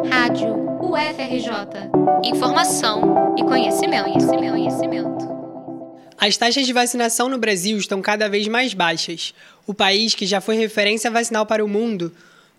Rádio 0.00 0.54
UFRJ. 0.80 1.90
Informação 2.24 3.34
e 3.38 3.44
conhecimento, 3.44 4.04
conhecimento, 4.04 4.52
conhecimento. 4.52 5.28
As 6.16 6.36
taxas 6.36 6.66
de 6.66 6.72
vacinação 6.72 7.28
no 7.28 7.36
Brasil 7.36 7.76
estão 7.76 8.00
cada 8.00 8.28
vez 8.28 8.48
mais 8.48 8.72
baixas. 8.72 9.34
O 9.66 9.74
país, 9.74 10.14
que 10.14 10.24
já 10.24 10.40
foi 10.40 10.56
referência 10.56 11.10
vacinal 11.10 11.44
para 11.44 11.62
o 11.62 11.68
mundo, 11.68 12.10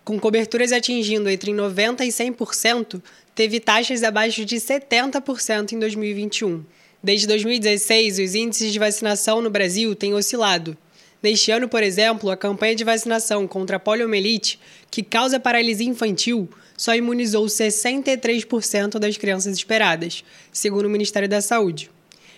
com 0.05 0.19
coberturas 0.19 0.71
atingindo 0.71 1.27
entre 1.27 1.51
90% 1.51 2.01
e 2.01 2.09
100%, 2.09 3.01
teve 3.33 3.59
taxas 3.59 4.03
abaixo 4.03 4.45
de 4.45 4.57
70% 4.57 5.71
em 5.71 5.79
2021. 5.79 6.63
Desde 7.01 7.25
2016, 7.25 8.19
os 8.19 8.35
índices 8.35 8.71
de 8.71 8.77
vacinação 8.77 9.41
no 9.41 9.49
Brasil 9.49 9.95
têm 9.95 10.13
oscilado. 10.13 10.77
Neste 11.23 11.51
ano, 11.51 11.69
por 11.69 11.81
exemplo, 11.81 12.29
a 12.29 12.35
campanha 12.35 12.75
de 12.75 12.83
vacinação 12.83 13.47
contra 13.47 13.77
a 13.77 13.79
poliomielite, 13.79 14.59
que 14.91 15.01
causa 15.01 15.39
paralisia 15.39 15.87
infantil, 15.87 16.49
só 16.75 16.93
imunizou 16.93 17.45
63% 17.45 18.99
das 18.99 19.15
crianças 19.15 19.55
esperadas, 19.55 20.21
segundo 20.51 20.87
o 20.87 20.89
Ministério 20.89 21.29
da 21.29 21.39
Saúde. 21.39 21.89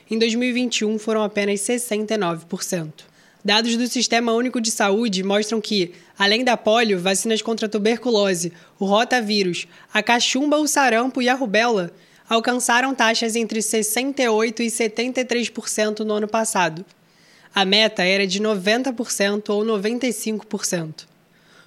Em 0.07 0.19
2021, 0.19 0.99
foram 0.99 1.23
apenas 1.23 1.61
69%. 1.61 2.91
Dados 3.43 3.75
do 3.75 3.87
Sistema 3.87 4.33
Único 4.33 4.61
de 4.61 4.69
Saúde 4.69 5.23
mostram 5.23 5.59
que, 5.59 5.93
além 6.17 6.43
da 6.43 6.55
polio, 6.55 6.99
vacinas 6.99 7.41
contra 7.41 7.65
a 7.65 7.69
tuberculose, 7.69 8.53
o 8.79 8.85
rotavírus, 8.85 9.67
a 9.91 10.03
cachumba, 10.03 10.57
o 10.57 10.67
sarampo 10.67 11.23
e 11.23 11.29
a 11.29 11.33
rubéola 11.33 11.91
alcançaram 12.29 12.93
taxas 12.93 13.35
entre 13.35 13.59
68% 13.61 14.59
e 14.59 14.67
73% 14.67 15.99
no 16.01 16.13
ano 16.13 16.27
passado. 16.27 16.85
A 17.55 17.63
meta 17.63 18.03
era 18.03 18.27
de 18.27 18.41
90% 18.41 19.47
ou 19.47 19.63
95%. 19.63 21.05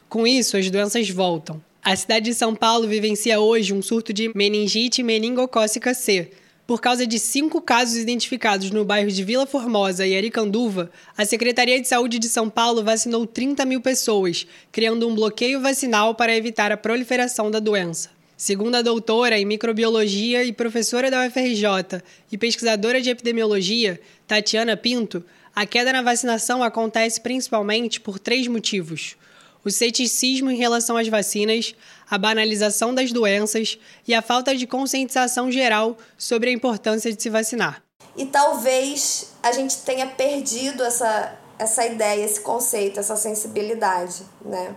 Com 0.07 0.27
isso, 0.27 0.59
as 0.59 0.71
doenças 0.71 1.09
voltam. 1.09 1.65
A 1.83 1.97
cidade 1.97 2.27
de 2.27 2.35
São 2.35 2.55
Paulo 2.55 2.87
vivencia 2.87 3.41
hoje 3.41 3.73
um 3.73 3.81
surto 3.81 4.13
de 4.13 4.31
meningite 4.35 5.03
meningocócica 5.03 5.95
C. 5.95 6.31
Por 6.67 6.83
causa 6.83 7.07
de 7.07 7.19
cinco 7.19 7.63
casos 7.63 7.97
identificados 7.97 8.71
no 8.71 8.85
bairro 8.85 9.11
de 9.11 9.25
Vila 9.25 9.47
Formosa 9.47 10.07
e 10.07 10.15
Aricanduva, 10.15 10.91
a 11.17 11.25
Secretaria 11.25 11.81
de 11.81 11.89
Saúde 11.89 12.19
de 12.19 12.29
São 12.29 12.51
Paulo 12.51 12.85
vacinou 12.85 13.27
30 13.27 13.65
mil 13.65 13.81
pessoas, 13.81 14.47
criando 14.71 15.09
um 15.09 15.15
bloqueio 15.15 15.59
vacinal 15.59 16.15
para 16.15 16.37
evitar 16.37 16.71
a 16.71 16.77
proliferação 16.77 17.51
da 17.51 17.61
doença. 17.61 18.11
Segundo 18.37 18.75
a 18.75 18.83
doutora 18.83 19.39
em 19.39 19.47
microbiologia 19.47 20.45
e 20.45 20.53
professora 20.53 21.11
da 21.11 21.27
UFRJ 21.27 22.03
e 22.31 22.37
pesquisadora 22.37 23.01
de 23.01 23.09
epidemiologia, 23.09 23.99
Tatiana 24.27 24.77
Pinto, 24.77 25.25
a 25.59 25.67
queda 25.67 25.93
na 25.93 26.03
vacinação 26.03 26.63
acontece 26.63 27.21
principalmente 27.21 28.01
por 28.01 28.21
três 28.21 28.47
motivos: 28.47 29.17
o 29.65 29.71
ceticismo 29.71 30.53
em 30.53 30.57
relação 30.57 30.97
às 30.97 31.09
vacinas, 31.09 31.75
a 32.09 32.17
banalização 32.17 32.95
das 32.95 33.11
doenças 33.11 33.77
e 34.07 34.15
a 34.15 34.23
falta 34.23 34.55
de 34.55 34.69
conscientização 34.69 35.51
geral 35.51 35.99
sobre 36.17 36.51
a 36.51 36.53
importância 36.53 37.13
de 37.13 37.21
se 37.21 37.29
vacinar. 37.29 37.83
E 38.17 38.25
talvez 38.27 39.33
a 39.43 39.51
gente 39.51 39.79
tenha 39.79 40.07
perdido 40.07 40.85
essa, 40.85 41.37
essa 41.59 41.85
ideia, 41.85 42.25
esse 42.25 42.41
conceito, 42.41 43.01
essa 43.01 43.17
sensibilidade, 43.17 44.23
né? 44.45 44.77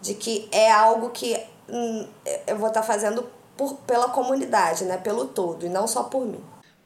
De 0.00 0.14
que 0.14 0.48
é 0.52 0.70
algo 0.70 1.10
que 1.10 1.36
hum, 1.68 2.06
eu 2.46 2.56
vou 2.56 2.68
estar 2.68 2.84
fazendo 2.84 3.28
por, 3.56 3.74
pela 3.78 4.10
comunidade, 4.10 4.84
né? 4.84 4.96
Pelo 4.96 5.26
todo, 5.26 5.66
e 5.66 5.68
não 5.68 5.88
só 5.88 6.04
por 6.04 6.24
mim. 6.24 6.40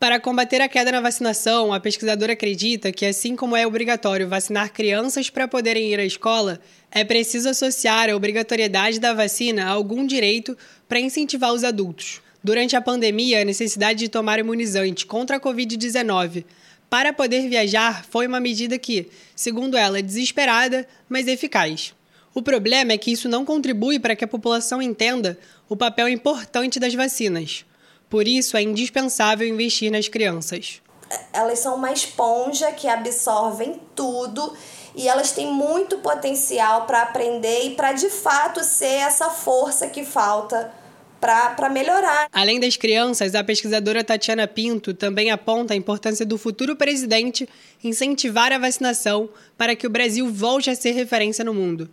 Para 0.05 0.21
combater 0.21 0.61
a 0.61 0.69
queda 0.69 0.93
na 0.93 1.01
vacinação, 1.01 1.73
a 1.73 1.81
pesquisadora 1.81 2.35
acredita 2.35 2.93
que, 2.93 3.07
assim 3.07 3.35
como 3.35 3.57
é 3.57 3.67
obrigatório 3.67 4.29
vacinar 4.29 4.71
crianças 4.71 5.31
para 5.31 5.49
poderem 5.49 5.95
ir 5.95 5.99
à 5.99 6.05
escola, 6.05 6.61
é 6.91 7.03
preciso 7.03 7.49
associar 7.49 8.11
a 8.11 8.15
obrigatoriedade 8.15 9.01
da 9.01 9.15
vacina 9.15 9.65
a 9.65 9.71
algum 9.71 10.07
direito 10.07 10.55
para 10.87 11.01
incentivar 11.01 11.55
os 11.55 11.65
adultos. 11.65 12.21
Durante 12.43 12.77
a 12.77 12.83
pandemia, 12.83 13.41
a 13.41 13.47
necessidade 13.47 14.01
de 14.01 14.11
tomar 14.11 14.39
imunizante 14.39 15.07
contra 15.07 15.39
a 15.39 15.41
Covid-19 15.41 16.45
para 16.91 17.11
poder 17.11 17.49
viajar 17.49 18.05
foi 18.05 18.27
uma 18.27 18.41
medida 18.41 18.77
que, 18.77 19.09
segundo 19.35 19.75
ela, 19.75 20.01
é 20.01 20.03
desesperada, 20.03 20.87
mas 21.09 21.27
eficaz. 21.27 21.95
O 22.35 22.43
problema 22.43 22.93
é 22.93 22.99
que 22.99 23.11
isso 23.11 23.27
não 23.27 23.43
contribui 23.43 23.99
para 23.99 24.15
que 24.15 24.25
a 24.25 24.29
população 24.29 24.83
entenda 24.83 25.39
o 25.67 25.75
papel 25.75 26.11
importante 26.11 26.79
das 26.79 26.93
vacinas. 26.93 27.65
Por 28.09 28.29
isso, 28.29 28.57
é 28.57 28.63
indispensável 28.63 29.47
investir 29.47 29.91
nas 29.91 30.09
crianças. 30.09 30.81
Elas 31.33 31.59
são 31.59 31.77
uma 31.77 31.93
esponja 31.93 32.73
que 32.73 32.89
absorvem 32.89 33.81
tudo 33.95 34.53
e 34.95 35.09
elas 35.09 35.33
têm 35.33 35.53
muito 35.53 35.99
potencial 35.99 36.87
para 36.87 37.03
aprender 37.03 37.65
e 37.65 37.71
para 37.75 37.93
de 37.93 38.09
fato 38.09 38.63
ser 38.63 38.87
essa 38.87 39.31
força 39.31 39.89
que 39.89 40.05
falta 40.05 40.73
para 41.21 41.71
melhorar. 41.71 42.29
Além 42.33 42.61
das 42.61 42.77
crianças, 42.77 43.35
a 43.35 43.43
pesquisadora 43.43 44.05
Tatiana 44.05 44.47
Pinto 44.47 44.93
também 44.93 45.31
aponta 45.31 45.73
a 45.73 45.77
importância 45.77 46.27
do 46.27 46.37
futuro 46.37 46.77
presidente 46.77 47.49
incentivar 47.83 48.53
a 48.53 48.59
vacinação 48.59 49.31
para 49.57 49.75
que 49.75 49.87
o 49.87 49.91
Brasil 49.91 50.31
volte 50.31 50.69
a 50.69 50.75
ser 50.75 50.93
referência 50.93 51.43
no 51.43 51.55
mundo. 51.55 51.89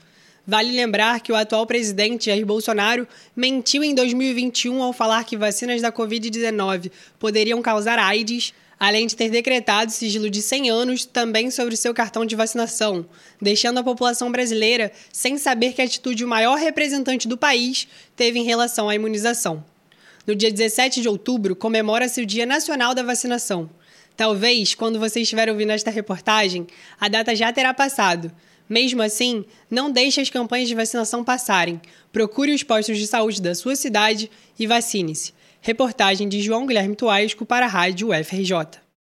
Vale 0.45 0.71
lembrar 0.71 1.21
que 1.21 1.31
o 1.31 1.35
atual 1.35 1.67
presidente 1.67 2.25
Jair 2.25 2.45
Bolsonaro 2.45 3.07
mentiu 3.35 3.83
em 3.83 3.93
2021 3.93 4.81
ao 4.81 4.91
falar 4.91 5.23
que 5.23 5.37
vacinas 5.37 5.81
da 5.81 5.91
Covid-19 5.91 6.91
poderiam 7.19 7.61
causar 7.61 7.99
AIDS, 7.99 8.51
além 8.79 9.05
de 9.05 9.15
ter 9.15 9.29
decretado 9.29 9.91
sigilo 9.91 10.31
de 10.31 10.41
100 10.41 10.71
anos 10.71 11.05
também 11.05 11.51
sobre 11.51 11.77
seu 11.77 11.93
cartão 11.93 12.25
de 12.25 12.35
vacinação, 12.35 13.05
deixando 13.39 13.77
a 13.77 13.83
população 13.83 14.31
brasileira 14.31 14.91
sem 15.13 15.37
saber 15.37 15.73
que 15.73 15.81
atitude 15.83 16.25
o 16.25 16.27
maior 16.27 16.57
representante 16.57 17.27
do 17.27 17.37
país 17.37 17.87
teve 18.15 18.39
em 18.39 18.43
relação 18.43 18.89
à 18.89 18.95
imunização. 18.95 19.63
No 20.25 20.35
dia 20.35 20.51
17 20.51 21.01
de 21.01 21.07
outubro, 21.07 21.55
comemora-se 21.55 22.19
o 22.19 22.25
Dia 22.25 22.47
Nacional 22.47 22.95
da 22.95 23.03
Vacinação. 23.03 23.69
Talvez, 24.17 24.73
quando 24.73 24.99
você 24.99 25.21
estiver 25.21 25.49
ouvindo 25.49 25.71
esta 25.71 25.91
reportagem, 25.91 26.65
a 26.99 27.07
data 27.07 27.35
já 27.35 27.53
terá 27.53 27.73
passado. 27.73 28.31
Mesmo 28.71 29.01
assim, 29.01 29.43
não 29.69 29.91
deixe 29.91 30.21
as 30.21 30.29
campanhas 30.29 30.69
de 30.69 30.75
vacinação 30.75 31.25
passarem. 31.25 31.81
Procure 32.09 32.53
os 32.53 32.63
postos 32.63 32.97
de 32.97 33.05
saúde 33.05 33.41
da 33.41 33.53
sua 33.53 33.75
cidade 33.75 34.31
e 34.57 34.65
vacine-se. 34.65 35.33
Reportagem 35.59 36.29
de 36.29 36.39
João 36.39 36.65
Guilherme 36.65 36.95
Tuasco 36.95 37.45
para 37.45 37.65
a 37.65 37.69
Rádio 37.69 38.11
UFRJ. 38.17 38.80